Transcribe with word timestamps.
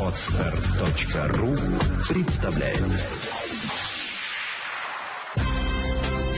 Отстар.ру 0.00 1.54
представляет 2.08 2.78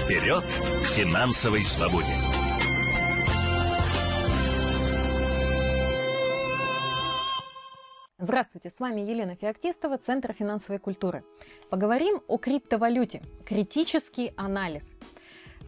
Вперед 0.03 0.43
к 0.43 0.87
финансовой 0.88 1.62
свободе! 1.62 2.08
Здравствуйте, 8.19 8.69
с 8.71 8.81
вами 8.81 9.03
Елена 9.03 9.37
Феоктистова, 9.37 9.99
Центр 9.99 10.33
финансовой 10.33 10.81
культуры. 10.81 11.23
Поговорим 11.71 12.23
о 12.27 12.39
криптовалюте. 12.39 13.23
Критический 13.47 14.33
анализ– 14.37 14.97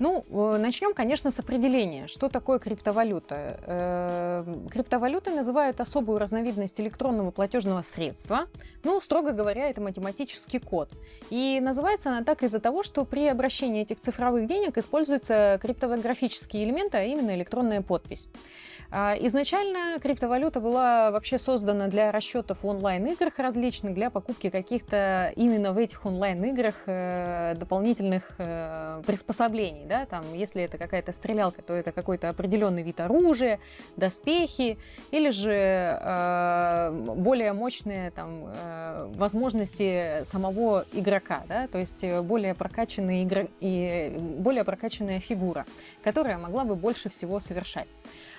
ну, 0.02 0.24
э, 0.28 0.58
начнем, 0.58 0.94
конечно, 0.94 1.30
с 1.30 1.38
определения. 1.38 2.08
Что 2.08 2.28
такое 2.28 2.58
криптовалюта? 2.58 3.60
Э, 3.64 4.54
криптовалютой 4.68 5.32
называют 5.32 5.80
особую 5.80 6.18
разновидность 6.18 6.80
электронного 6.80 7.30
платежного 7.30 7.82
средства. 7.82 8.48
Ну, 8.82 9.00
строго 9.00 9.30
говоря, 9.30 9.70
это 9.70 9.80
математический 9.80 10.58
код. 10.58 10.90
И 11.30 11.60
называется 11.62 12.10
она 12.10 12.24
так 12.24 12.42
из-за 12.42 12.58
того, 12.58 12.82
что 12.82 13.04
при 13.04 13.28
обращении 13.28 13.82
этих 13.82 14.00
цифровых 14.00 14.48
денег 14.48 14.76
используются 14.76 15.60
криптографические 15.62 16.64
элементы, 16.64 16.98
а 16.98 17.04
именно 17.04 17.32
электронная 17.36 17.80
подпись. 17.80 18.26
А, 18.94 19.16
изначально 19.18 19.98
криптовалюта 20.00 20.60
была 20.60 21.10
вообще 21.10 21.38
создана 21.38 21.86
для 21.86 22.12
расчетов 22.12 22.58
в 22.62 22.66
онлайн-играх 22.66 23.38
различных, 23.38 23.94
для 23.94 24.10
покупки 24.10 24.50
каких-то 24.50 25.32
именно 25.34 25.72
в 25.72 25.78
этих 25.78 26.04
онлайн-играх 26.04 26.74
э, 26.84 27.54
дополнительных 27.56 28.32
э, 28.36 29.02
приспособлений. 29.06 29.86
Да? 29.86 30.04
Там, 30.04 30.24
если 30.34 30.62
это 30.62 30.76
какая-то 30.76 31.12
стрелялка, 31.12 31.62
то 31.62 31.72
это 31.72 31.90
какой-то 31.90 32.28
определенный 32.28 32.82
вид 32.82 33.00
оружия, 33.00 33.60
доспехи 33.96 34.76
или 35.10 35.30
же 35.30 35.52
э, 35.54 36.90
более 37.16 37.54
мощные 37.54 38.10
там, 38.10 38.50
возможности 39.14 40.22
самого 40.24 40.84
игрока, 40.92 41.44
да? 41.48 41.66
то 41.66 41.78
есть 41.78 42.04
более 42.24 42.54
прокачанная, 42.54 43.22
игра... 43.22 43.46
и 43.60 44.14
более 44.18 44.64
прокачанная 44.64 45.18
фигура, 45.18 45.64
которая 46.04 46.36
могла 46.36 46.64
бы 46.64 46.76
больше 46.76 47.08
всего 47.08 47.40
совершать. 47.40 47.88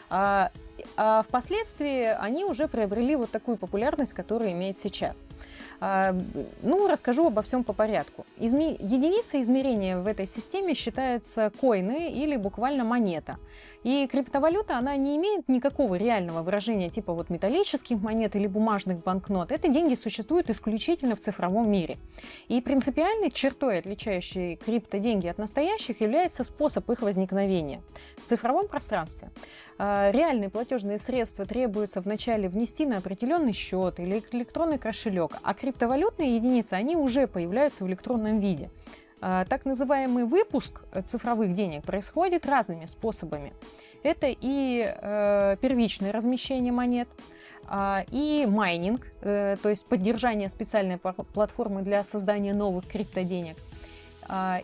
А, 0.09 0.51
а 0.97 1.23
впоследствии 1.23 2.03
они 2.03 2.45
уже 2.45 2.67
приобрели 2.67 3.15
вот 3.15 3.31
такую 3.31 3.57
популярность, 3.57 4.13
которую 4.13 4.51
имеет 4.51 4.77
сейчас. 4.77 5.25
А, 5.79 6.15
ну, 6.61 6.87
расскажу 6.87 7.27
обо 7.27 7.41
всем 7.41 7.63
по 7.63 7.73
порядку. 7.73 8.25
Изме... 8.37 8.71
Единица 8.71 9.41
измерения 9.41 9.97
в 9.99 10.07
этой 10.07 10.27
системе 10.27 10.73
считается 10.75 11.51
коины 11.59 12.11
или 12.11 12.37
буквально 12.37 12.83
монета. 12.83 13.37
И 13.83 14.07
криптовалюта, 14.07 14.77
она 14.77 14.95
не 14.95 15.17
имеет 15.17 15.49
никакого 15.49 15.95
реального 15.95 16.41
выражения 16.41 16.89
типа 16.89 17.13
вот 17.13 17.29
металлических 17.29 18.01
монет 18.01 18.35
или 18.35 18.47
бумажных 18.47 19.03
банкнот. 19.03 19.51
Это 19.51 19.67
деньги 19.67 19.95
существуют 19.95 20.49
исключительно 20.49 21.15
в 21.15 21.19
цифровом 21.19 21.69
мире. 21.69 21.97
И 22.47 22.61
принципиальной 22.61 23.29
чертой, 23.29 23.79
отличающей 23.79 24.55
криптоденьги 24.55 25.27
от 25.27 25.37
настоящих, 25.37 26.01
является 26.01 26.43
способ 26.43 26.89
их 26.89 27.01
возникновения 27.01 27.81
в 28.17 28.29
цифровом 28.29 28.67
пространстве. 28.67 29.31
А, 29.77 30.11
реальные 30.11 30.49
платежные 30.49 30.99
средства 30.99 31.45
требуется 31.45 31.99
вначале 31.99 32.47
внести 32.47 32.85
на 32.85 32.97
определенный 32.97 33.53
счет 33.53 33.99
или 33.99 34.23
электронный 34.31 34.77
кошелек, 34.77 35.31
а 35.41 35.53
криптовалютные 35.53 36.35
единицы, 36.35 36.73
они 36.73 36.95
уже 36.95 37.27
появляются 37.27 37.83
в 37.83 37.87
электронном 37.87 38.39
виде. 38.39 38.69
А, 39.25 39.45
так 39.45 39.63
называемый 39.63 40.25
выпуск 40.25 40.81
цифровых 41.05 41.55
денег 41.55 41.83
происходит 41.83 42.45
разными 42.45 42.85
способами. 42.85 43.53
Это 44.03 44.27
и 44.27 44.83
э, 44.85 45.55
первичное 45.61 46.11
размещение 46.11 46.73
монет, 46.73 47.07
э, 47.69 48.03
и 48.11 48.45
майнинг, 48.45 49.07
э, 49.21 49.55
то 49.63 49.69
есть 49.69 49.85
поддержание 49.85 50.49
специальной 50.49 50.97
платформы 50.97 51.83
для 51.83 52.03
создания 52.03 52.53
новых 52.53 52.85
криптоденег– 52.85 53.55
а, 53.67 53.72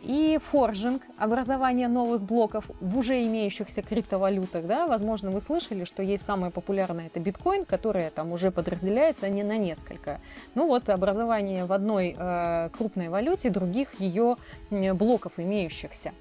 и 0.03 0.40
forging, 0.42 1.04
образование 1.18 1.88
новых 1.88 2.22
блоков 2.22 2.66
в 2.80 2.97
уже 2.97 3.24
имеющихся 3.24 3.81
криптовалютах. 3.81 4.66
Да? 4.66 4.88
Возможно, 4.88 5.31
вы 5.31 5.42
слышали, 5.42 5.84
что 5.84 6.03
есть 6.03 6.24
самое 6.24 6.52
популярное 6.52 7.08
это 7.08 7.20
биткоин, 7.20 7.66
который 7.66 8.09
там 8.09 8.31
уже 8.31 8.52
подразделяется 8.52 9.30
не 9.30 9.44
на 9.44 9.58
несколько. 9.58 10.19
Ну 10.56 10.68
вот, 10.68 10.90
образование 10.90 11.66
в 11.66 11.74
одной 11.74 12.16
э, 12.18 12.69
крупной 12.78 13.09
валюте 13.09 13.50
других 13.50 14.00
ее 14.00 14.38
блоков 14.69 15.34
имеющихся. 15.38 16.14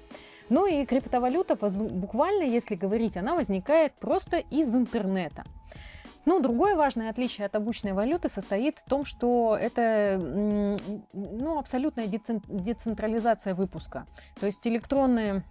Ну 0.49 0.65
и 0.65 0.85
криптовалюта, 0.85 1.55
буквально, 1.55 2.43
если 2.43 2.75
говорить, 2.75 3.17
она 3.17 3.35
возникает 3.35 3.93
просто 3.93 4.37
из 4.37 4.73
интернета. 4.73 5.43
Ну, 6.25 6.39
другое 6.39 6.75
важное 6.75 7.09
отличие 7.09 7.45
от 7.45 7.55
обычной 7.55 7.93
валюты 7.93 8.29
состоит 8.29 8.79
в 8.79 8.83
том, 8.85 9.05
что 9.05 9.57
это 9.59 10.19
ну, 11.13 11.57
абсолютная 11.57 12.07
децентрализация 12.07 13.55
выпуска. 13.55 14.05
То 14.39 14.45
есть 14.45 14.65
электронные 14.67 15.43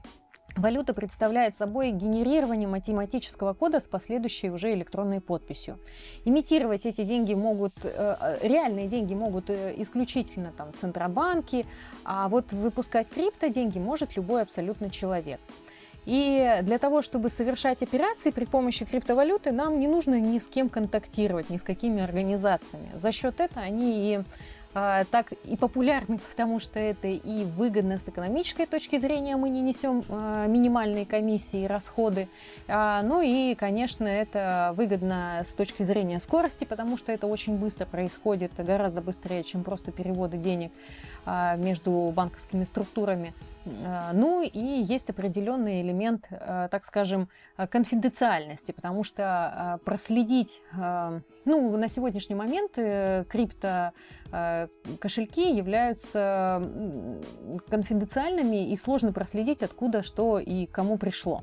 Валюта 0.57 0.93
представляет 0.93 1.55
собой 1.55 1.93
генерирование 1.93 2.69
математического 2.69 3.53
кода 3.55 3.81
с 3.81 3.87
последующей 3.87 4.51
уже 4.51 4.73
электронной 4.73 5.21
подписью. 5.21 5.79
Имитировать 6.25 6.85
эти 6.85 7.05
деньги 7.05 7.35
могут, 7.35 7.75
э, 7.85 8.39
реальные 8.43 8.89
деньги 8.89 9.15
могут 9.15 9.51
э, 9.51 9.75
исключительно 9.77 10.53
там 10.57 10.75
центробанки, 10.75 11.65
а 12.05 12.29
вот 12.29 12.53
выпускать 12.53 13.09
крипто 13.09 13.49
деньги 13.49 13.79
может 13.79 14.17
любой 14.17 14.43
абсолютно 14.43 14.91
человек. 14.91 15.41
И 16.09 16.61
для 16.63 16.79
того, 16.79 17.03
чтобы 17.03 17.29
совершать 17.29 17.83
операции 17.83 18.31
при 18.31 18.47
помощи 18.47 18.87
криптовалюты, 18.87 19.53
нам 19.53 19.79
не 19.79 19.87
нужно 19.87 20.19
ни 20.19 20.39
с 20.39 20.49
кем 20.49 20.71
контактировать, 20.71 21.51
ни 21.51 21.59
с 21.59 21.63
какими 21.63 22.03
организациями. 22.03 22.89
За 22.95 23.13
счет 23.13 23.41
этого 23.41 23.61
они 23.61 24.15
и 24.15 24.21
а, 24.73 25.05
так 25.05 25.33
и 25.45 25.55
популярны, 25.57 26.19
потому 26.31 26.61
что 26.61 26.79
это 26.79 27.09
и 27.09 27.45
выгодно 27.45 27.99
с 27.99 28.09
экономической 28.09 28.65
точки 28.65 28.99
зрения, 28.99 29.37
мы 29.37 29.51
не 29.51 29.61
несем 29.61 30.03
а, 30.09 30.47
минимальные 30.47 31.05
комиссии 31.05 31.65
и 31.65 31.67
расходы. 31.67 32.29
А, 32.69 33.03
ну 33.03 33.21
и, 33.21 33.55
конечно, 33.55 34.05
это 34.07 34.73
выгодно 34.77 35.43
с 35.45 35.53
точки 35.53 35.83
зрения 35.83 36.21
скорости, 36.21 36.65
потому 36.65 36.97
что 36.97 37.13
это 37.13 37.27
очень 37.27 37.59
быстро 37.59 37.85
происходит, 37.85 38.53
гораздо 38.57 39.03
быстрее, 39.03 39.43
чем 39.45 39.63
просто 39.63 39.93
переводы 39.93 40.39
денег 40.39 40.73
между 41.59 42.11
банковскими 42.17 42.65
структурами. 42.65 43.35
Ну 44.13 44.43
и 44.43 44.59
есть 44.59 45.11
определенный 45.11 45.83
элемент, 45.83 46.29
так 46.31 46.85
скажем, 46.85 47.29
конфиденциальности, 47.71 48.73
потому 48.73 49.05
что 49.05 49.81
проследить, 49.85 50.63
ну, 51.49 51.77
на 51.77 51.89
сегодняшний 51.89 52.35
момент 52.35 52.73
э, 52.77 53.25
крипто 53.29 53.93
кошельки 55.01 55.57
являются 55.57 56.63
конфиденциальными 57.69 58.71
и 58.71 58.77
сложно 58.77 59.13
проследить, 59.13 59.63
откуда 59.63 60.03
что 60.03 60.39
и 60.39 60.67
кому 60.67 60.99
пришло. 60.99 61.43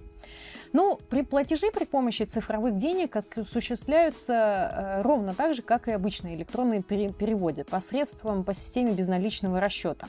Ну, 0.76 1.00
при 1.10 1.22
платежи 1.22 1.72
при 1.72 1.86
помощи 1.86 2.24
цифровых 2.24 2.76
денег 2.76 3.16
осуществляются 3.16 4.34
э, 4.34 5.02
ровно 5.04 5.34
так 5.34 5.54
же, 5.54 5.62
как 5.62 5.88
и 5.88 5.94
обычные 5.94 6.36
электронные 6.36 6.82
переводы 6.84 7.64
посредством 7.64 8.44
по 8.44 8.54
системе 8.54 8.92
безналичного 8.92 9.62
расчета. 9.62 10.08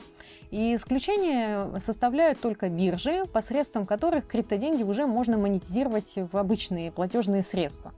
И 0.51 0.75
исключение 0.75 1.79
составляют 1.79 2.41
только 2.41 2.67
биржи, 2.67 3.23
посредством 3.31 3.85
которых 3.85 4.27
криптоденьги 4.27 4.83
уже 4.83 5.05
можно 5.05 5.37
монетизировать 5.37 6.15
в 6.15 6.35
обычные 6.35 6.91
платежные 6.91 7.43
средства. 7.43 7.93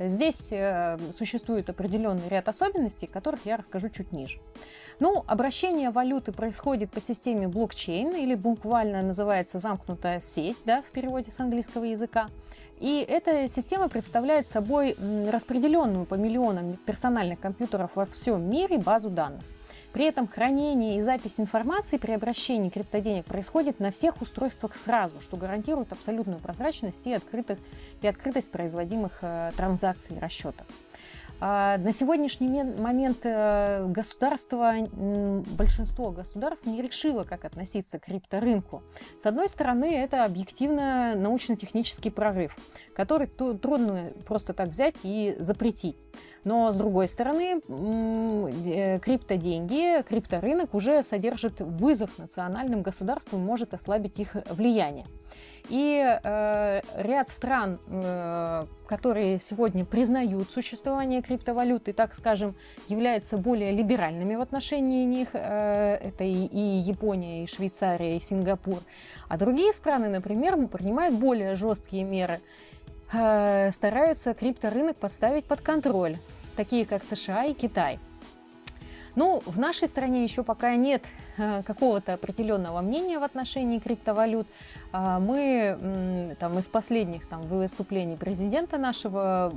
Здесь 0.00 0.50
э, 0.50 0.98
существует 1.12 1.70
определенный 1.70 2.28
ряд 2.28 2.48
особенностей, 2.48 3.06
которых 3.06 3.46
я 3.46 3.56
расскажу 3.56 3.90
чуть 3.90 4.10
ниже. 4.10 4.40
Ну, 5.00 5.24
обращение 5.28 5.90
валюты 5.90 6.32
происходит 6.32 6.90
по 6.90 7.00
системе 7.00 7.46
блокчейн 7.46 8.16
или 8.16 8.34
буквально 8.34 9.02
называется 9.02 9.60
замкнутая 9.60 10.18
сеть 10.18 10.56
да, 10.64 10.82
в 10.82 10.90
переводе 10.90 11.30
с 11.30 11.38
английского 11.38 11.84
языка. 11.84 12.07
И 12.80 13.04
эта 13.08 13.48
система 13.48 13.88
представляет 13.88 14.46
собой 14.46 14.96
распределенную 15.30 16.06
по 16.06 16.14
миллионам 16.14 16.76
персональных 16.86 17.40
компьютеров 17.40 17.90
во 17.94 18.06
всем 18.06 18.48
мире 18.48 18.78
базу 18.78 19.10
данных. 19.10 19.42
При 19.92 20.04
этом 20.04 20.28
хранение 20.28 20.98
и 20.98 21.00
запись 21.00 21.40
информации 21.40 21.96
при 21.96 22.12
обращении 22.12 22.68
криптоденег 22.68 23.24
происходит 23.24 23.80
на 23.80 23.90
всех 23.90 24.20
устройствах 24.20 24.76
сразу, 24.76 25.20
что 25.20 25.36
гарантирует 25.36 25.92
абсолютную 25.92 26.40
прозрачность 26.40 27.06
и, 27.06 27.12
открытых, 27.12 27.58
и 28.02 28.06
открытость 28.06 28.52
производимых 28.52 29.18
э, 29.22 29.50
транзакций 29.56 30.16
и 30.16 30.20
расчетов. 30.20 30.66
А, 31.40 31.78
на 31.78 31.92
сегодняшний 31.92 32.64
момент 32.64 33.18
э, 33.22 33.86
государство, 33.86 34.74
большинство 35.56 36.10
государств 36.10 36.66
не 36.66 36.82
решило, 36.82 37.22
как 37.22 37.44
относиться 37.44 38.00
к 38.00 38.06
крипторынку. 38.06 38.82
С 39.16 39.24
одной 39.26 39.48
стороны, 39.48 39.96
это 39.96 40.24
объективно 40.24 41.14
научно-технический 41.14 42.10
прорыв, 42.10 42.56
который 42.94 43.28
трудно 43.28 44.12
просто 44.26 44.52
так 44.52 44.70
взять 44.70 44.96
и 45.04 45.36
запретить. 45.38 45.96
Но, 46.44 46.70
с 46.70 46.76
другой 46.76 47.08
стороны, 47.08 47.60
э, 47.68 48.98
криптоденьги, 49.00 50.02
крипторынок 50.02 50.74
уже 50.74 51.02
содержит 51.02 51.60
вызов 51.60 52.18
национальным 52.18 52.82
государствам, 52.82 53.40
может 53.40 53.74
ослабить 53.74 54.18
их 54.18 54.36
влияние. 54.50 55.06
И 55.68 56.02
э, 56.02 56.80
ряд 56.96 57.28
стран, 57.28 57.78
э, 57.88 58.66
которые 58.86 59.38
сегодня 59.38 59.84
признают 59.84 60.50
существование 60.50 61.20
криптовалюты, 61.20 61.92
так 61.92 62.14
скажем, 62.14 62.54
являются 62.88 63.36
более 63.36 63.72
либеральными 63.72 64.34
в 64.36 64.40
отношении 64.40 65.04
них. 65.04 65.30
Э, 65.34 65.96
это 65.96 66.24
и, 66.24 66.46
и 66.46 66.58
Япония, 66.58 67.44
и 67.44 67.46
Швейцария, 67.46 68.16
и 68.16 68.20
Сингапур. 68.20 68.78
А 69.28 69.36
другие 69.36 69.74
страны, 69.74 70.08
например, 70.08 70.68
принимают 70.68 71.14
более 71.14 71.54
жесткие 71.54 72.04
меры, 72.04 72.40
стараются 73.10 74.34
крипторынок 74.34 74.96
подставить 74.96 75.46
под 75.46 75.60
контроль, 75.60 76.16
такие 76.56 76.84
как 76.84 77.04
США 77.04 77.44
и 77.44 77.54
Китай. 77.54 77.98
Ну, 79.18 79.42
в 79.44 79.58
нашей 79.58 79.88
стране 79.88 80.22
еще 80.22 80.44
пока 80.44 80.76
нет 80.76 81.04
э, 81.38 81.64
какого-то 81.64 82.14
определенного 82.14 82.80
мнения 82.82 83.18
в 83.18 83.24
отношении 83.24 83.80
криптовалют. 83.80 84.46
А 84.92 85.18
мы 85.18 86.36
там, 86.38 86.56
из 86.60 86.68
последних 86.68 87.26
там, 87.26 87.42
выступлений 87.42 88.14
президента 88.14 88.78
нашего 88.78 89.52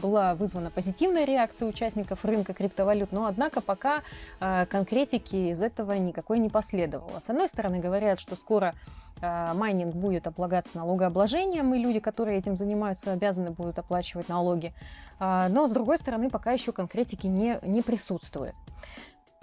была 0.00 0.34
вызвана 0.34 0.70
позитивная 0.70 1.26
реакция 1.26 1.68
участников 1.68 2.24
рынка 2.24 2.54
криптовалют, 2.54 3.12
но 3.12 3.26
однако 3.26 3.60
пока 3.60 4.02
э, 4.40 4.64
конкретики 4.70 5.50
из 5.52 5.60
этого 5.60 5.92
никакой 5.92 6.38
не 6.38 6.48
последовало. 6.48 7.20
С 7.20 7.28
одной 7.28 7.50
стороны, 7.50 7.80
говорят, 7.80 8.18
что 8.18 8.36
скоро 8.36 8.74
э, 9.20 9.52
майнинг 9.52 9.94
будет 9.94 10.26
облагаться 10.26 10.78
налогообложением, 10.78 11.74
и 11.74 11.78
люди, 11.78 12.00
которые 12.00 12.38
этим 12.38 12.56
занимаются, 12.56 13.12
обязаны 13.12 13.50
будут 13.50 13.78
оплачивать 13.78 14.30
налоги. 14.30 14.72
А, 15.18 15.48
но, 15.50 15.68
с 15.68 15.72
другой 15.72 15.98
стороны, 15.98 16.30
пока 16.30 16.52
еще 16.52 16.72
конкретики 16.72 17.26
не, 17.26 17.58
не 17.62 17.82
присутствует. 17.82 18.54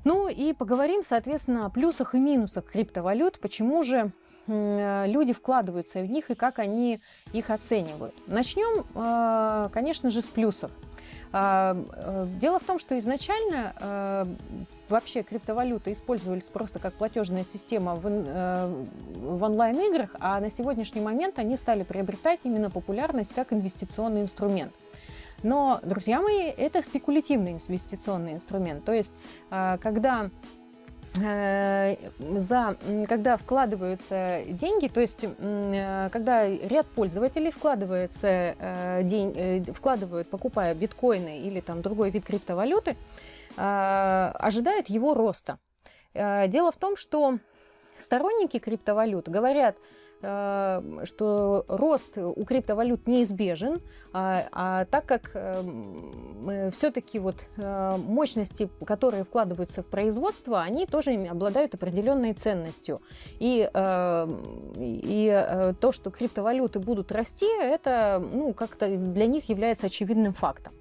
Ну 0.04 0.28
и 0.28 0.54
поговорим, 0.54 1.04
соответственно, 1.04 1.66
о 1.66 1.70
плюсах 1.70 2.16
и 2.16 2.20
минусах 2.20 2.66
криптовалют, 2.66 3.40
почему 3.40 3.84
же 3.84 4.12
люди 4.48 5.34
вкладываются 5.34 6.02
в 6.02 6.10
них 6.10 6.32
и 6.32 6.36
как 6.36 6.60
они 6.60 7.00
их 7.32 7.50
оценивают. 7.52 8.16
Начнем, 8.28 8.86
а, 8.96 9.70
конечно 9.70 10.10
же, 10.10 10.22
с 10.22 10.30
плюсов. 10.30 10.72
А, 11.34 11.78
э, 11.94 12.28
дело 12.40 12.60
в 12.60 12.64
том, 12.64 12.78
что 12.78 12.98
изначально 13.00 14.28
вообще 14.90 15.24
криптовалюты 15.24 15.94
использовались 15.94 16.46
просто 16.46 16.80
как 16.80 16.94
платежная 16.96 17.46
система 17.46 17.96
в, 17.96 18.06
э, 18.06 18.86
в 19.16 19.44
онлайн-играх, 19.44 20.10
а 20.20 20.42
на 20.42 20.50
сегодняшний 20.50 21.00
момент 21.00 21.40
они 21.40 21.56
стали 21.56 21.84
приобретать 21.84 22.42
именно 22.44 22.70
популярность 22.70 23.34
как 23.34 23.54
инвестиционный 23.54 24.22
инструмент. 24.22 24.74
Но, 25.44 25.80
друзья 25.84 26.22
мои, 26.22 26.44
это 26.44 26.82
спекулятивный 26.82 27.54
инвестиционный 27.54 28.34
инструмент. 28.34 28.86
То 28.86 28.94
есть, 28.94 29.14
а, 29.50 29.78
когда 29.78 30.30
э, 31.20 31.96
за, 32.20 32.78
когда 33.08 33.38
вкладываются 33.38 34.44
деньги, 34.48 34.88
то 34.88 35.02
есть 35.02 35.24
э, 35.24 36.10
когда 36.12 36.48
ряд 36.48 36.88
пользователей 36.88 37.52
вкладывается 37.52 38.28
э, 38.28 39.02
день, 39.04 39.66
вкладывают, 39.74 40.30
покупая 40.30 40.76
биткоины 40.76 41.40
или 41.40 41.60
там 41.60 41.82
другой 41.82 42.12
вид 42.12 42.26
криптовалюты, 42.26 42.98
ожидают 43.58 44.88
его 44.88 45.14
роста. 45.14 45.60
Дело 46.14 46.72
в 46.72 46.78
том, 46.78 46.96
что 46.96 47.38
сторонники 47.98 48.60
криптовалют 48.60 49.28
говорят, 49.28 49.76
что 50.22 51.66
рост 51.68 52.18
у 52.18 52.44
криптовалют 52.46 53.08
неизбежен, 53.08 53.80
а, 54.14 54.44
а 54.52 54.86
так 54.86 55.06
как 55.06 55.32
э, 55.34 56.72
все-таки 56.72 57.18
вот 57.18 57.38
э, 57.58 57.98
мощности, 57.98 58.70
которые 58.86 59.24
вкладываются 59.24 59.84
в 59.84 59.88
производство, 59.88 60.62
они 60.62 60.86
тоже 60.86 61.14
обладают 61.30 61.74
определенной 61.74 62.34
ценностью. 62.34 63.02
И, 63.40 63.70
и 64.80 65.74
то, 65.80 65.92
что 65.92 66.12
криптовалюты 66.12 66.80
будут 66.80 67.12
расти, 67.12 67.48
это 67.60 68.24
ну, 68.34 68.54
как-то 68.54 68.88
для 68.88 69.26
них 69.26 69.50
является 69.50 69.88
очевидным 69.88 70.34
фактом. 70.34 70.74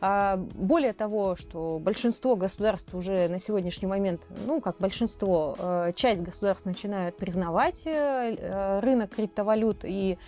А 0.00 0.36
более 0.36 0.92
того, 0.92 1.36
что 1.36 1.78
большинство 1.78 2.36
государств 2.36 2.94
уже 2.94 3.28
на 3.28 3.38
сегодняшний 3.38 3.88
момент, 3.88 4.22
ну 4.46 4.60
как 4.60 4.76
большинство, 4.78 5.56
э, 5.58 5.92
часть 5.94 6.22
государств 6.22 6.66
начинают 6.66 7.16
признавать 7.16 7.82
э, 7.86 8.36
э, 8.38 8.80
рынок 8.80 9.14
криптовалют 9.14 9.84
и 9.84 10.18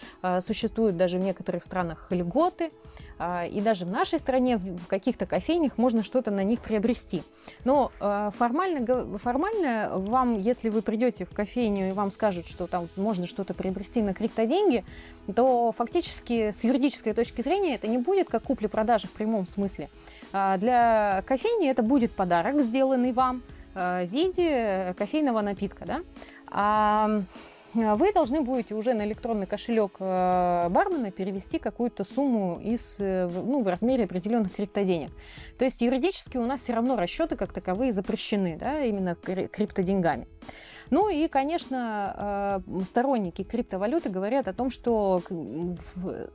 существуют 0.41 0.97
даже 0.97 1.19
в 1.19 1.23
некоторых 1.23 1.63
странах 1.63 2.07
льготы 2.11 2.71
и 3.19 3.61
даже 3.61 3.87
в 3.87 3.91
нашей 3.91 4.19
стране 4.19 4.59
в 4.59 4.87
каких-то 4.87 5.27
кофейнях 5.27 5.79
можно 5.79 6.03
что-то 6.03 6.31
на 6.31 6.45
них 6.45 6.61
приобрести. 6.61 7.23
Но 7.65 7.91
а, 7.99 8.31
формально, 8.31 9.19
формально 9.19 9.91
вам, 9.95 10.35
если 10.35 10.69
вы 10.69 10.83
придете 10.83 11.25
в 11.25 11.31
кофейню 11.31 11.89
и 11.89 11.93
вам 11.93 12.13
скажут, 12.13 12.47
что 12.47 12.67
там 12.67 12.89
можно 12.97 13.27
что-то 13.27 13.55
приобрести 13.55 14.03
на 14.03 14.13
криптоденьги, 14.13 14.85
то 15.35 15.73
фактически 15.73 16.53
с 16.53 16.63
юридической 16.63 17.15
точки 17.15 17.41
зрения 17.41 17.75
это 17.75 17.87
не 17.87 17.99
будет 17.99 18.29
как 18.29 18.43
купли-продажи 18.43 19.07
в 19.07 19.13
прямом 19.13 19.47
смысле. 19.47 19.89
А, 20.33 20.59
для 20.59 21.23
кофейни 21.27 21.71
это 21.71 21.83
будет 21.83 22.13
подарок, 22.13 22.61
сделанный 22.61 23.13
вам 23.13 23.43
в 23.75 24.05
виде 24.05 24.95
кофейного 24.99 25.43
напитка. 25.43 25.85
Да? 25.85 26.01
А 26.49 27.23
вы 27.77 28.13
должны 28.13 28.41
будете 28.41 28.75
уже 28.75 28.95
на 28.95 29.05
электронный 29.05 29.47
кошелек 29.47 29.93
э, 30.01 30.69
бармена 30.71 31.11
перевести 31.11 31.59
какую-то 31.59 32.05
сумму 32.05 32.61
из, 32.63 32.97
э, 32.99 33.29
ну, 33.29 33.63
в 33.63 33.69
размере 33.69 34.05
определенных 34.05 34.55
криптоденег. 34.55 35.11
То 35.59 35.65
есть 35.65 35.81
юридически 35.81 36.37
у 36.37 36.47
нас 36.47 36.63
все 36.63 36.73
равно 36.73 36.97
расчеты 36.97 37.37
как 37.37 37.53
таковые 37.53 37.93
запрещены, 37.93 38.57
да, 38.59 38.81
именно 38.81 39.15
криптоденьгами. 39.15 40.27
Ну 40.91 41.09
и, 41.09 41.27
конечно, 41.27 42.63
сторонники 42.87 43.43
криптовалюты 43.43 44.09
говорят 44.09 44.47
о 44.47 44.53
том, 44.53 44.71
что 44.71 45.21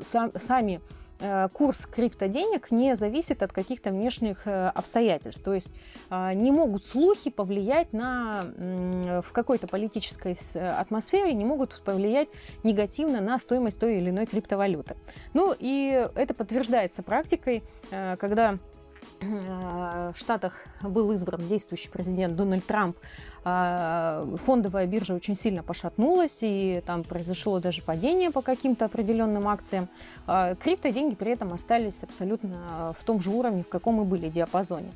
сами 0.01 0.81
Э, 0.81 1.00
курс 1.53 1.85
криптоденег 1.85 2.71
не 2.71 2.95
зависит 2.95 3.43
от 3.43 3.53
каких-то 3.53 3.91
внешних 3.91 4.47
э, 4.47 4.67
обстоятельств. 4.69 5.43
То 5.43 5.53
есть 5.53 5.69
а, 6.09 6.33
не 6.33 6.51
могут 6.51 6.85
слухи 6.85 7.29
повлиять 7.29 7.93
на, 7.93 8.45
в 9.21 9.31
какой-то 9.31 9.67
политической 9.67 10.37
атмосфере, 10.55 11.33
не 11.33 11.45
могут 11.45 11.81
повлиять 11.83 12.29
негативно 12.63 13.21
на 13.21 13.39
стоимость 13.39 13.79
той 13.79 13.97
или 13.97 14.09
иной 14.09 14.25
криптовалюты. 14.25 14.95
Ну 15.33 15.53
и 15.57 16.07
это 16.15 16.33
подтверждается 16.33 17.03
практикой, 17.03 17.63
э, 17.91 18.17
когда 18.17 18.57
в 19.21 20.13
Штатах 20.15 20.65
был 20.81 21.11
избран 21.11 21.41
действующий 21.47 21.89
президент 21.89 22.35
Дональд 22.35 22.65
Трамп, 22.65 22.97
а, 23.43 24.25
фондовая 24.45 24.85
биржа 24.87 25.13
очень 25.13 25.35
сильно 25.35 25.63
пошатнулась, 25.63 26.39
и 26.41 26.81
там 26.85 27.03
произошло 27.03 27.59
даже 27.59 27.81
падение 27.81 28.31
по 28.31 28.41
каким-то 28.41 28.85
определенным 28.85 29.47
акциям. 29.47 29.87
А, 30.27 30.55
криптоденьги 30.55 31.15
при 31.15 31.31
этом 31.33 31.53
остались 31.53 32.03
абсолютно 32.03 32.95
в 32.99 33.03
том 33.03 33.21
же 33.21 33.29
уровне, 33.29 33.63
в 33.63 33.69
каком 33.69 34.01
и 34.01 34.05
были 34.05 34.29
диапазоне. 34.29 34.91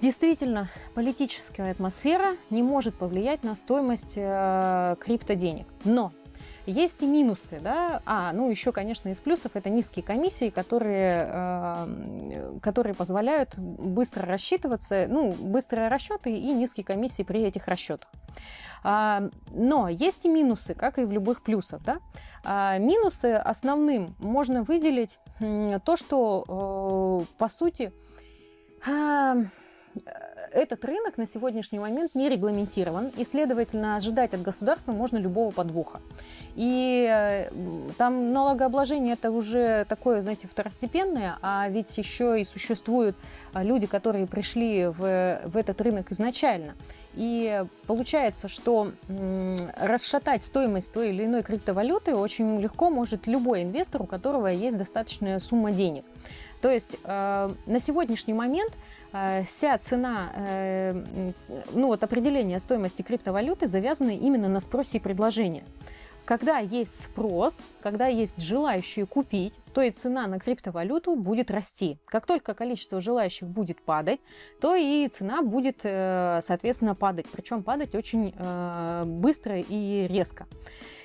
Действительно, 0.00 0.68
политическая 0.94 1.70
атмосфера 1.70 2.30
не 2.50 2.62
может 2.62 2.94
повлиять 2.94 3.44
на 3.44 3.54
стоимость 3.54 4.14
э, 4.16 4.96
криптоденег. 4.98 5.66
Но 5.84 6.12
есть 6.66 7.02
и 7.02 7.06
минусы, 7.06 7.58
да. 7.60 8.02
А, 8.06 8.32
ну 8.32 8.50
еще, 8.50 8.72
конечно, 8.72 9.08
из 9.08 9.18
плюсов 9.18 9.52
это 9.54 9.68
низкие 9.68 10.04
комиссии, 10.04 10.50
которые, 10.50 11.28
э, 11.32 12.58
которые 12.62 12.94
позволяют 12.94 13.58
быстро 13.58 14.26
рассчитываться, 14.26 15.06
ну, 15.08 15.32
быстрые 15.32 15.88
расчеты 15.88 16.32
и 16.32 16.52
низкие 16.52 16.84
комиссии 16.84 17.22
при 17.22 17.42
этих 17.42 17.66
расчетах. 17.66 18.08
А, 18.84 19.28
но 19.50 19.88
есть 19.88 20.24
и 20.24 20.28
минусы, 20.28 20.74
как 20.74 20.98
и 20.98 21.04
в 21.04 21.12
любых 21.12 21.42
плюсах, 21.42 21.82
да. 21.82 21.98
А, 22.44 22.78
минусы 22.78 23.34
основным 23.34 24.14
можно 24.18 24.62
выделить 24.62 25.18
то, 25.38 25.96
что, 25.96 27.24
э, 27.26 27.34
по 27.38 27.48
сути, 27.48 27.92
а, 28.86 29.36
этот 30.54 30.84
рынок 30.84 31.18
на 31.18 31.26
сегодняшний 31.26 31.78
момент 31.78 32.14
не 32.14 32.28
регламентирован, 32.28 33.12
и, 33.16 33.24
следовательно, 33.24 33.96
ожидать 33.96 34.34
от 34.34 34.42
государства 34.42 34.92
можно 34.92 35.18
любого 35.18 35.50
подвоха. 35.50 36.00
И 36.54 37.06
э, 37.10 37.50
там 37.98 38.32
налогообложение 38.32 39.14
это 39.14 39.30
уже 39.30 39.86
такое, 39.88 40.20
знаете, 40.22 40.48
второстепенное, 40.48 41.38
а 41.42 41.68
ведь 41.68 41.96
еще 41.96 42.40
и 42.40 42.44
существуют 42.44 43.16
э, 43.54 43.62
люди, 43.62 43.86
которые 43.86 44.26
пришли 44.26 44.86
в, 44.86 45.40
в 45.44 45.56
этот 45.56 45.80
рынок 45.80 46.12
изначально. 46.12 46.74
И 47.14 47.64
получается, 47.86 48.48
что 48.48 48.92
расшатать 49.78 50.44
стоимость 50.44 50.92
той 50.92 51.10
или 51.10 51.24
иной 51.24 51.42
криптовалюты 51.42 52.14
очень 52.14 52.60
легко 52.60 52.90
может 52.90 53.26
любой 53.26 53.62
инвестор, 53.62 54.02
у 54.02 54.06
которого 54.06 54.46
есть 54.46 54.76
достаточная 54.78 55.38
сумма 55.38 55.72
денег. 55.72 56.04
То 56.62 56.70
есть 56.70 56.96
э, 57.02 57.50
на 57.66 57.80
сегодняшний 57.80 58.34
момент 58.34 58.72
э, 59.12 59.42
вся 59.44 59.76
цена, 59.78 60.30
э, 60.36 61.32
ну 61.72 61.88
вот 61.88 62.04
определение 62.04 62.60
стоимости 62.60 63.02
криптовалюты 63.02 63.66
завязано 63.66 64.10
именно 64.10 64.48
на 64.48 64.60
спросе 64.60 64.98
и 64.98 65.00
предложении. 65.00 65.64
Когда 66.24 66.58
есть 66.58 67.04
спрос, 67.04 67.60
когда 67.82 68.06
есть 68.06 68.40
желающие 68.40 69.06
купить, 69.06 69.54
то 69.74 69.82
и 69.82 69.90
цена 69.90 70.26
на 70.26 70.38
криптовалюту 70.38 71.16
будет 71.16 71.50
расти. 71.50 71.98
Как 72.06 72.26
только 72.26 72.54
количество 72.54 73.00
желающих 73.00 73.48
будет 73.48 73.82
падать, 73.82 74.20
то 74.60 74.74
и 74.74 75.08
цена 75.08 75.42
будет, 75.42 75.80
соответственно, 75.82 76.94
падать. 76.94 77.26
Причем 77.32 77.62
падать 77.62 77.94
очень 77.94 78.32
быстро 79.04 79.58
и 79.58 80.06
резко. 80.08 80.46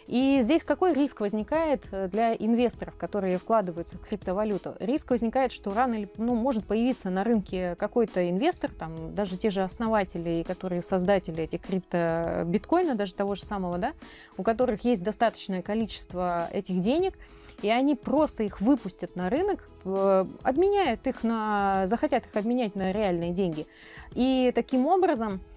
И 0.08 0.40
здесь 0.42 0.64
какой 0.64 0.94
риск 0.94 1.20
возникает 1.20 1.84
э, 1.92 2.08
для 2.08 2.34
инвесторов, 2.34 2.96
которые 2.96 3.38
вкладываются 3.38 3.98
в 3.98 4.02
криптовалюту? 4.02 4.76
Риск 4.80 5.12
возникает, 5.12 5.52
что 5.52 5.74
рано 5.74 5.96
или 5.96 6.10
ну, 6.18 6.34
может 6.34 6.66
появиться 6.66 7.10
на 7.10 7.26
рынке 7.26 7.76
какой-то 7.76 8.30
инвестор, 8.30 8.72
там 8.72 9.14
даже 9.14 9.38
те 9.38 9.50
же 9.50 9.62
основатели, 9.62 10.44
которые 10.48 10.82
создатели 10.82 11.44
этих 11.44 11.62
крипто 11.62 12.44
биткоина, 12.46 12.96
даже 12.96 13.14
того 13.14 13.36
же 13.36 13.44
самого, 13.44 13.78
да, 13.78 13.94
у 14.38 14.44
которых 14.44 14.86
есть 14.86 15.04
достаточное 15.04 15.62
количество 15.62 16.48
этих 16.54 16.80
денег, 16.80 17.16
и 17.62 17.70
они 17.70 17.96
просто 17.96 18.44
их 18.44 18.62
выпустят 18.62 19.16
на 19.16 19.30
рынок, 19.30 19.68
обменяют 19.84 21.06
их 21.08 21.24
на, 21.24 21.86
захотят 21.88 22.26
их 22.26 22.36
обменять 22.36 22.76
на 22.76 22.92
реальные 22.92 23.32
деньги. 23.32 23.66
И 24.14 24.52
таким 24.56 24.86
образом 24.86 25.42
Э, 25.42 25.57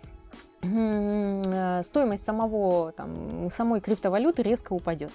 стоимость 0.60 2.24
самого, 2.24 2.92
там, 2.92 3.50
самой 3.54 3.80
криптовалюты 3.80 4.42
резко 4.42 4.72
упадет. 4.72 5.12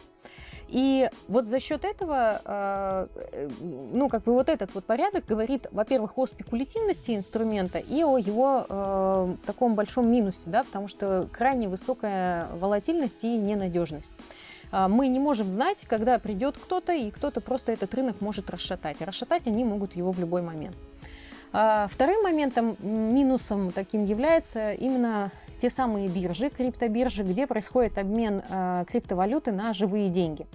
И 0.68 1.10
вот 1.28 1.46
за 1.46 1.60
счет 1.60 1.86
этого, 1.86 2.42
э, 2.44 3.48
ну, 3.94 4.10
как 4.10 4.24
бы 4.24 4.34
вот 4.34 4.50
этот 4.50 4.74
вот 4.74 4.84
порядок 4.86 5.26
говорит, 5.26 5.68
во-первых, 5.72 6.18
о 6.18 6.26
спекулятивности 6.26 7.16
инструмента 7.16 7.78
и 7.78 8.04
о 8.04 8.18
его 8.18 8.66
э, 8.68 9.36
таком 9.46 9.76
большом 9.76 10.12
минусе, 10.12 10.42
да, 10.48 10.64
потому 10.64 10.88
что 10.88 11.30
крайне 11.32 11.70
высокая 11.70 12.48
волатильность 12.56 13.24
и 13.24 13.38
ненадежность. 13.38 14.12
А, 14.72 14.88
мы 14.88 15.08
не 15.08 15.20
можем 15.20 15.52
знать, 15.52 15.86
когда 15.88 16.20
придет 16.20 16.58
кто-то, 16.58 16.94
и 16.94 17.12
кто-то 17.12 17.42
просто 17.42 17.72
этот 17.72 17.94
рынок 17.94 18.20
может 18.20 18.50
расшатать. 18.50 18.98
А 19.02 19.06
расшатать 19.06 19.48
они 19.48 19.64
могут 19.64 19.96
его 19.96 20.12
в 20.12 20.20
любой 20.20 20.42
момент. 20.42 20.76
А 21.58 21.88
вторым 21.90 22.22
моментом, 22.22 22.76
минусом 22.82 23.72
таким 23.72 24.04
является 24.04 24.74
именно 24.74 25.32
те 25.62 25.70
самые 25.70 26.10
биржи, 26.10 26.50
криптобиржи, 26.50 27.24
где 27.24 27.48
происходит 27.48 27.98
обмен 27.98 28.44
а, 28.50 28.84
криптовалюты 28.84 29.54
на 29.54 29.74
живые 29.74 30.10
деньги. 30.10 30.48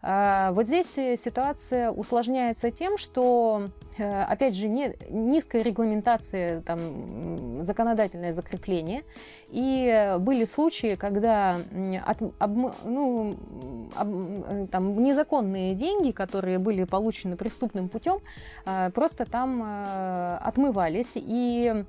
А, 0.00 0.52
вот 0.52 0.68
здесь 0.68 0.96
э, 0.96 1.16
ситуация 1.16 1.90
усложняется 1.90 2.70
тем, 2.70 2.98
что, 2.98 3.70
э, 3.96 4.22
опять 4.22 4.54
же, 4.54 4.68
низкая 4.68 5.62
регламентация, 5.62 6.60
там, 6.60 7.64
законодательное 7.64 8.32
закрепление. 8.32 9.02
И 9.48 10.16
были 10.20 10.44
случаи, 10.44 10.94
когда 10.94 11.56
от, 12.06 12.18
об, 12.38 12.56
ну, 12.84 13.32
э, 13.32 13.77
там, 13.94 15.02
незаконные 15.02 15.74
деньги, 15.74 16.10
которые 16.10 16.58
были 16.58 16.84
получены 16.84 17.36
преступным 17.36 17.88
путем, 17.88 18.20
просто 18.94 19.24
там 19.24 19.62
отмывались. 20.42 21.12
И 21.16 21.84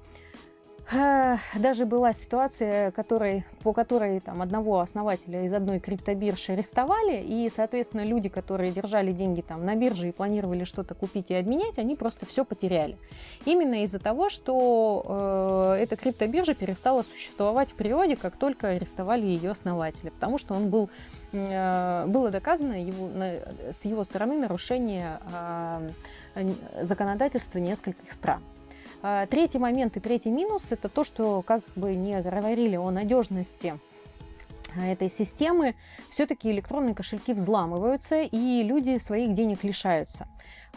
даже 0.92 1.86
была 1.86 2.14
ситуация, 2.14 2.92
которой, 2.92 3.46
по 3.62 3.74
которой 3.74 4.20
там, 4.20 4.42
одного 4.42 4.80
основателя 4.80 5.46
из 5.46 5.54
одной 5.54 5.80
криптобиржи 5.80 6.54
арестовали, 6.54 7.22
и, 7.22 7.50
соответственно, 7.54 8.04
люди, 8.04 8.28
которые 8.28 8.72
держали 8.72 9.12
деньги 9.12 9.42
там, 9.42 9.66
на 9.66 9.76
бирже 9.76 10.10
и 10.10 10.12
планировали 10.12 10.64
что-то 10.64 10.96
купить 10.96 11.30
и 11.30 11.36
обменять, 11.36 11.78
они 11.78 11.96
просто 11.96 12.26
все 12.26 12.44
потеряли. 12.44 12.98
Именно 13.46 13.84
из-за 13.84 14.00
того, 14.00 14.30
что 14.30 15.76
э, 15.78 15.84
эта 15.84 15.96
криптобиржа 15.96 16.56
перестала 16.56 17.04
существовать 17.04 17.72
в 17.72 17.76
природе, 17.76 18.16
как 18.16 18.38
только 18.38 18.70
арестовали 18.70 19.26
ее 19.26 19.52
основателя, 19.52 20.10
потому 20.10 20.40
что 20.40 20.56
он 20.56 20.70
был 20.70 20.90
э, 21.34 22.06
было 22.08 22.32
доказано 22.32 22.84
его, 22.84 23.10
с 23.72 23.86
его 23.86 24.04
стороны 24.04 24.40
нарушение 24.40 25.20
э, 26.36 26.50
законодательства 26.82 27.60
нескольких 27.60 28.12
стран. 28.12 28.42
А, 29.02 29.26
третий 29.28 29.60
момент 29.60 29.96
и 29.98 30.00
третий 30.00 30.30
минус– 30.30 30.72
это 30.72 30.90
то, 30.90 31.04
что, 31.04 31.42
как 31.42 31.62
бы 31.76 31.96
не 31.96 32.22
говорили 32.22 32.76
о 32.76 32.92
надежности 32.92 33.80
а, 34.76 34.86
этой 34.86 35.10
системы, 35.10 35.76
все-таки 36.10 36.52
электронные 36.52 36.94
кошельки 36.94 37.34
взламываются, 37.34 38.22
и 38.22 38.64
люди 38.64 38.98
своих 39.00 39.34
денег 39.34 39.64
лишаются. 39.64 40.28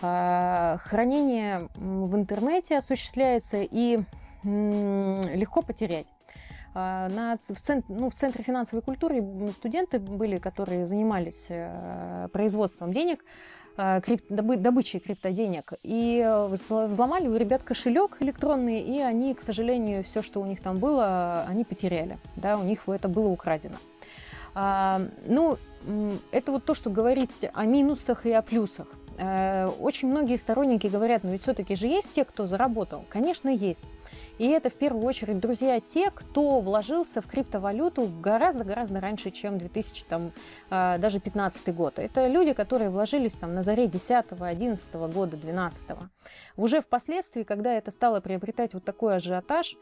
А, 0.00 0.78
хранение 0.80 1.68
в 1.74 2.14
интернете 2.14 2.78
осуществляется, 2.78 3.58
и 3.62 4.00
легко 4.44 5.62
потерять. 5.62 6.06
На, 6.74 7.38
в, 7.40 7.60
центр, 7.60 7.84
ну, 7.88 8.10
в 8.10 8.14
Центре 8.14 8.42
финансовой 8.42 8.82
культуры 8.82 9.22
студенты 9.52 10.00
были, 10.00 10.38
которые 10.38 10.86
занимались 10.86 11.46
э, 11.50 12.28
производством 12.32 12.92
денег, 12.94 13.24
крип, 13.76 14.22
добы, 14.28 14.56
добычей 14.56 15.00
криптоденег. 15.00 15.74
И 15.82 16.22
э, 16.24 16.46
взломали 16.46 17.28
у 17.28 17.36
ребят 17.36 17.62
кошелек 17.62 18.16
электронный, 18.20 18.80
и 18.80 19.00
они, 19.00 19.34
к 19.34 19.40
сожалению, 19.40 20.04
все, 20.04 20.22
что 20.22 20.40
у 20.40 20.46
них 20.46 20.60
там 20.60 20.78
было, 20.78 21.44
они 21.48 21.64
потеряли. 21.64 22.18
Да, 22.36 22.58
у 22.58 22.64
них 22.64 22.88
это 22.88 23.08
было 23.08 23.28
украдено. 23.28 23.76
А, 24.54 25.00
ну, 25.26 25.58
это 26.30 26.52
вот 26.52 26.64
то, 26.64 26.74
что 26.74 26.90
говорить 26.90 27.30
о 27.54 27.64
минусах 27.64 28.26
и 28.26 28.32
о 28.32 28.42
плюсах. 28.42 28.86
Э, 29.18 29.68
очень 29.80 30.08
многие 30.08 30.36
сторонники 30.36 30.86
говорят, 30.86 31.24
ну 31.24 31.30
ведь 31.32 31.42
все-таки 31.42 31.74
же 31.74 31.86
есть 31.86 32.12
те, 32.12 32.24
кто 32.24 32.46
заработал. 32.46 33.04
Конечно, 33.08 33.48
есть. 33.48 33.82
И 34.38 34.48
это 34.48 34.70
в 34.70 34.74
первую 34.74 35.04
очередь, 35.04 35.38
друзья, 35.40 35.78
те, 35.80 36.10
кто 36.10 36.60
вложился 36.60 37.20
в 37.20 37.26
криптовалюту 37.26 38.08
гораздо-гораздо 38.20 39.00
раньше, 39.00 39.30
чем 39.30 39.58
2000, 39.58 40.04
там, 40.08 40.32
а, 40.70 40.98
даже 40.98 41.20
15 41.20 41.74
год. 41.74 41.98
Это 41.98 42.26
люди, 42.26 42.52
которые 42.52 42.90
вложились 42.90 43.34
там 43.34 43.54
на 43.54 43.62
заре 43.62 43.86
10, 43.86 44.26
11 44.40 44.94
года, 45.08 45.36
12. 45.36 45.86
Уже 46.56 46.80
впоследствии, 46.80 47.42
когда 47.42 47.74
это 47.74 47.90
стало 47.90 48.20
приобретать 48.20 48.74
вот 48.74 48.84
такой 48.84 49.16
ажиотаж, 49.16 49.76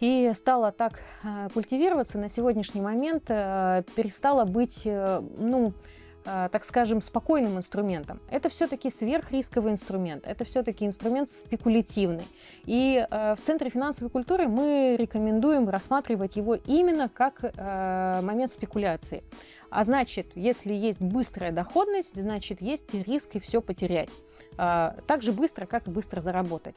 и 0.00 0.32
стало 0.34 0.72
так 0.72 1.00
а, 1.22 1.48
культивироваться, 1.50 2.18
на 2.18 2.28
сегодняшний 2.28 2.80
момент 2.80 3.24
а, 3.28 3.82
перестало 3.96 4.44
быть, 4.44 4.82
э, 4.84 5.20
ну, 5.38 5.72
Э, 5.72 6.03
так 6.24 6.64
скажем, 6.64 7.02
спокойным 7.02 7.58
инструментом. 7.58 8.20
Это 8.30 8.48
все-таки 8.48 8.90
сверхрисковый 8.90 9.72
инструмент, 9.72 10.26
это 10.26 10.44
все-таки 10.44 10.86
инструмент 10.86 11.30
спекулятивный. 11.30 12.26
И 12.64 13.06
э, 13.08 13.34
в 13.34 13.40
Центре 13.40 13.70
финансовой 13.70 14.10
культуры 14.10 14.48
мы 14.48 14.96
рекомендуем 14.98 15.68
рассматривать 15.68 16.36
его 16.36 16.54
именно 16.54 17.08
как 17.08 17.40
э, 17.42 18.20
момент 18.22 18.52
спекуляции. 18.52 19.22
А 19.70 19.84
значит, 19.84 20.28
если 20.34 20.72
есть 20.72 21.00
быстрая 21.00 21.50
доходность, 21.50 22.20
значит, 22.20 22.62
есть 22.62 22.94
риск 22.94 23.34
и 23.34 23.40
все 23.40 23.60
потерять. 23.60 24.08
А, 24.56 24.96
так 25.06 25.22
же 25.22 25.32
быстро, 25.32 25.66
как 25.66 25.84
быстро 25.84 26.20
заработать. 26.20 26.76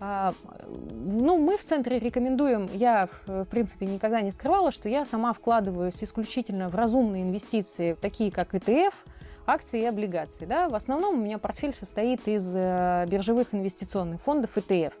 А, 0.00 0.32
ну, 0.66 1.38
мы 1.38 1.58
в 1.58 1.64
центре 1.64 1.98
рекомендуем, 1.98 2.68
я, 2.72 3.08
в 3.26 3.44
принципе, 3.46 3.86
никогда 3.86 4.20
не 4.20 4.32
скрывала, 4.32 4.72
что 4.72 4.88
я 4.88 5.04
сама 5.04 5.32
вкладываюсь 5.32 6.02
исключительно 6.02 6.68
в 6.68 6.74
разумные 6.74 7.22
инвестиции, 7.22 7.94
такие 8.00 8.30
как 8.30 8.54
ETF, 8.54 8.94
акции 9.46 9.82
и 9.82 9.86
облигации. 9.86 10.46
Да? 10.46 10.68
В 10.68 10.74
основном 10.74 11.18
у 11.18 11.22
меня 11.22 11.38
портфель 11.38 11.74
состоит 11.74 12.26
из 12.28 12.52
э, 12.54 13.06
биржевых 13.08 13.48
инвестиционных 13.52 14.20
фондов 14.20 14.56
ETF. 14.56 14.92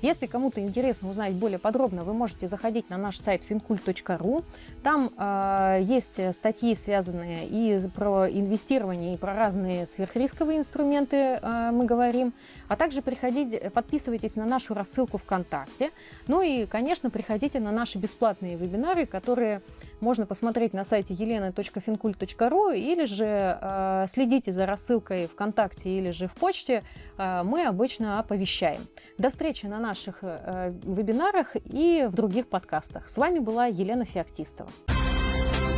Если 0.00 0.26
кому-то 0.26 0.60
интересно 0.60 1.10
узнать 1.10 1.34
более 1.34 1.58
подробно, 1.58 2.04
вы 2.04 2.12
можете 2.12 2.46
заходить 2.46 2.88
на 2.88 2.96
наш 2.96 3.18
сайт 3.18 3.42
fincult.ru. 3.48 4.44
Там 4.82 5.10
э, 5.16 5.80
есть 5.82 6.34
статьи, 6.34 6.74
связанные 6.76 7.46
и 7.46 7.88
про 7.88 8.28
инвестирование, 8.28 9.14
и 9.14 9.16
про 9.16 9.34
разные 9.34 9.86
сверхрисковые 9.86 10.58
инструменты 10.58 11.16
э, 11.16 11.70
мы 11.72 11.84
говорим. 11.84 12.32
А 12.68 12.76
также 12.76 13.02
приходите, 13.02 13.70
подписывайтесь 13.70 14.36
на 14.36 14.46
нашу 14.46 14.74
рассылку 14.74 15.18
ВКонтакте. 15.18 15.90
Ну 16.28 16.42
и, 16.42 16.66
конечно, 16.66 17.10
приходите 17.10 17.58
на 17.58 17.72
наши 17.72 17.98
бесплатные 17.98 18.56
вебинары, 18.56 19.06
которые 19.06 19.62
можно 20.00 20.26
посмотреть 20.26 20.74
на 20.74 20.84
сайте 20.84 21.14
елена.fincult.ru 21.14 22.76
или 22.76 23.04
же 23.06 23.58
э, 23.60 24.06
следите 24.08 24.52
за 24.52 24.66
рассылкой 24.66 25.26
ВКонтакте 25.26 25.90
или 25.90 26.10
же 26.10 26.28
в 26.28 26.34
почте. 26.34 26.84
Э, 27.16 27.42
мы 27.44 27.66
обычно 27.66 28.20
оповещаем. 28.20 28.80
До 29.18 29.30
встречи 29.30 29.57
на 29.66 29.80
наших 29.80 30.18
э, 30.22 30.72
вебинарах 30.84 31.56
и 31.56 32.06
в 32.08 32.14
других 32.14 32.48
подкастах. 32.48 33.08
С 33.08 33.16
вами 33.16 33.38
была 33.38 33.66
Елена 33.66 34.04
Феоктистова. 34.04 34.70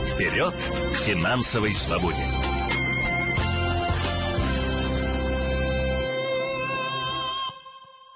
Вперед 0.07 0.55
к 0.93 0.97
финансовой 0.97 1.73
свободе! 1.73 2.40